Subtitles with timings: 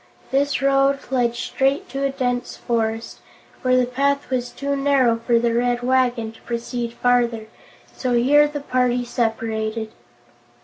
[0.31, 3.19] This road led straight to a dense forest,
[3.61, 7.45] where the path was too narrow for the Red Wagon to proceed farther,
[7.95, 9.91] so here the party separated.